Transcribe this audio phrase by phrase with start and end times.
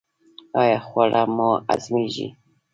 [0.61, 2.27] ایا خواړه مو هضمیږي؟